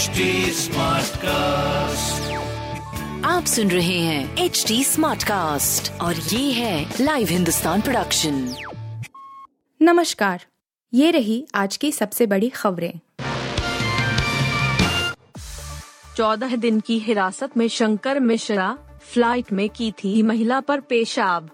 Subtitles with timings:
[0.00, 0.08] HD
[1.16, 2.32] cast
[3.26, 8.54] आप सुन रहे हैं एच डी स्मार्ट कास्ट और ये है लाइव हिंदुस्तान प्रोडक्शन
[9.82, 10.44] नमस्कार
[10.94, 13.00] ये रही आज की सबसे बड़ी खबरें।
[16.16, 21.50] चौदह दिन की हिरासत में शंकर मिश्रा फ़्लाइट में की थी महिला पर पेशाब।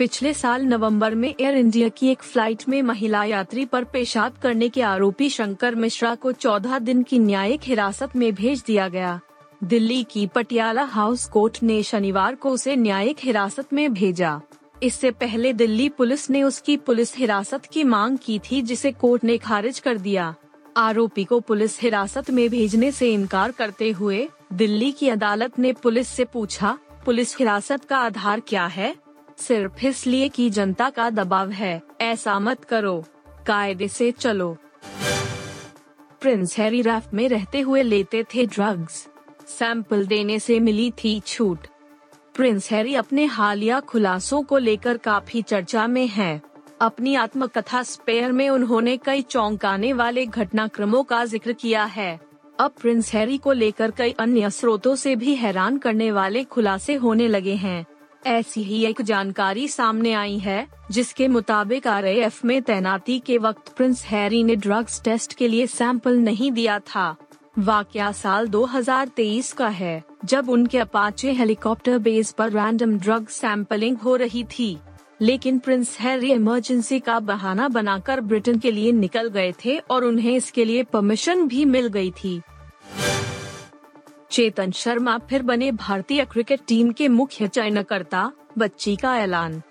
[0.00, 4.68] पिछले साल नवंबर में एयर इंडिया की एक फ़्लाइट में महिला यात्री पर पेशाब करने
[4.68, 9.20] के आरोपी शंकर मिश्रा को 14 दिन की न्यायिक हिरासत में भेज दिया गया।
[9.64, 14.40] दिल्ली की पटियाला हाउस कोर्ट ने शनिवार को उसे न्यायिक हिरासत में भेजा।
[14.82, 19.38] इससे पहले दिल्ली पुलिस ने उसकी पुलिस हिरासत की मांग की थी, जिसे कोर्ट ने
[19.38, 20.34] खारिज कर दिया।
[20.76, 26.08] आरोपी को पुलिस हिरासत में भेजने से इनकार करते हुए दिल्ली की अदालत ने पुलिस
[26.08, 28.94] से पूछा, पुलिस हिरासत का आधार क्या है?
[29.40, 33.04] सिर्फ़ इसलिए कि जनता का दबाव है, ऐसा मत करो।
[33.46, 34.56] कायदे से चलो।
[36.20, 39.06] प्रिंस हैरी रैफ में रहते हुए लेते थे ड्रग्स।
[39.48, 41.66] सैंपल देने से मिली थी छूट।
[42.34, 46.40] प्रिंस हैरी अपने हालिया खुलासों को लेकर काफ़ी चर्चा में हैं।
[46.80, 52.20] अपनी आत्मकथा स्पेयर में उन्होंने कई चौंकाने वाले घटनाक्रमों का ज़िक्र किया है।
[52.60, 57.28] अब प्रिंस हैरी को लेकर कई अन्य स्रोतों से भी हैरान करने वाले खुलासे होने
[57.28, 57.84] लगे हैं।
[58.26, 64.04] ऐसी ही एक जानकारी सामने आई है, जिसके मुताबिक आर में तैनाती के वक्त प्रिंस
[64.04, 67.16] हैरी ने ड्रग्स टेस्ट के लिए सैंपल नहीं दिया था।
[67.58, 74.16] वाकया साल 2023 का है, जब उनके अपाचे हेलीकॉप्टर बेस पर रैंडम ड्रग सैंपलिंग हो
[74.16, 74.78] रही थी।
[75.20, 80.32] लेकिन प्रिंस हैरी इमरजेंसी का बहाना बनाकर ब्रिटेन के लिए निकल गए थे और उन्हें
[80.32, 82.40] इसके लिए परमिशन भी मिल गई थी।
[84.30, 89.62] चेतन शर्मा फिर बने भारतीय क्रिकेट टीम के मुख्य चयनकर्ता, बच्ची का ऐलान।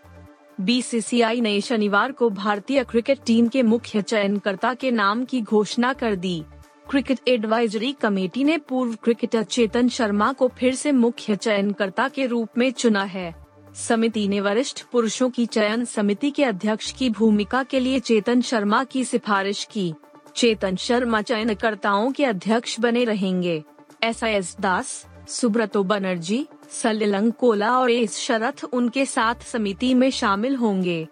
[0.61, 6.15] बीसीसीआई ने शनिवार को भारतीय क्रिकेट टीम के मुख्य चयनकर्ता के नाम की घोषणा कर
[6.15, 6.43] दी।
[6.89, 12.57] क्रिकेट एडवाइजरी कमेटी ने पूर्व क्रिकेटर चेतन शर्मा को फिर से मुख्य चयनकर्ता के रूप
[12.57, 13.35] में चुना है।
[13.75, 18.83] समिति ने वरिष्ठ पुरुषों की चयन समिति के अध्यक्ष की भूमिका के लिए चेतन शर्मा
[18.83, 19.93] की सिफारिश की।
[20.35, 23.63] चेतन शर्मा चयनकर्ताओं के अध्यक्ष बने रहेंगे।
[24.03, 30.55] एस एस दास सुब्रतो बनर्जी सलिलंग कोला और एस शरथ उनके साथ समिति में शामिल
[30.55, 31.07] होंगे।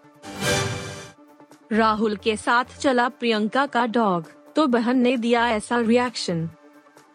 [1.72, 6.48] राहुल के साथ चला प्रियंका का डॉग तो बहन ने दिया ऐसा रिएक्शन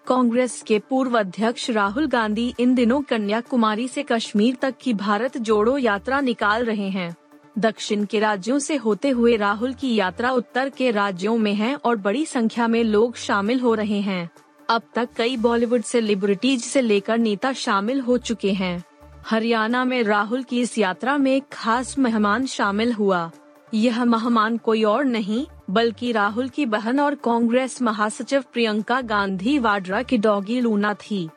[0.07, 5.77] कांग्रेस के पूर्व अध्यक्ष राहुल गांधी इन दिनों कन्याकुमारी से कश्मीर तक की भारत जोड़ो
[5.77, 7.15] यात्रा निकाल रहे हैं।
[7.57, 11.95] दक्षिण के राज्यों से होते हुए राहुल की यात्रा उत्तर के राज्यों में है और
[11.95, 14.29] बड़ी संख्या में लोग शामिल हो रहे हैं।
[14.69, 18.83] अब तक कई बॉलीवुड सेलिब्रिटीज से लेकर नेता शामिल हो चुके हैं।
[19.25, 23.29] हरियाणा में राहुल की इस यात्रा में एक खास मेहमान शामिल हुआ।
[23.73, 30.01] यह मेहमान कोई और नहीं, बल्कि राहुल की बहन और कांग्रेस महासचिव प्रियंका गांधी वाड्रा
[30.03, 31.27] की डॉगी लूना थी।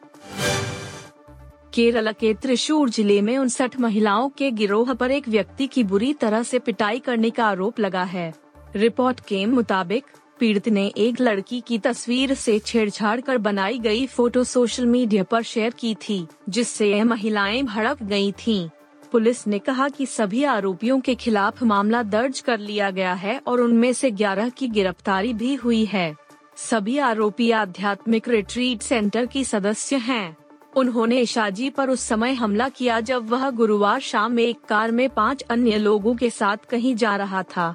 [1.75, 6.43] केरल के त्रिशूर ज़िले में उनसठ महिलाओं के गिरोह पर एक व्यक्ति की बुरी तरह
[6.43, 8.33] से पिटाई करने का आरोप लगा है।
[8.77, 10.05] रिपोर्ट के मुताबिक
[10.39, 15.43] पीड़ित ने एक लड़की की तस्वीर से छेड़छाड़ कर बनाई गई फ़ोटो सोशल मीडिया पर
[15.43, 18.69] शेयर की थी, जिससे यह महिलाएँ भड़क गई थीं।
[19.13, 23.61] पुलिस ने कहा कि सभी आरोपियों के खिलाफ मामला दर्ज कर लिया गया है और
[23.61, 26.17] उनमें से 11 की गिरफ्तारी भी हुई है।
[26.57, 30.37] सभी आरोपी आध्यात्मिक रिट्रीट सेंटर की सदस्य हैं।
[30.77, 35.43] उन्होंने शाजी पर उस समय हमला किया जब वह गुरुवार शाम एक कार में पाँच
[35.43, 37.75] अन्य लोगों के साथ कहीं जा रहा था।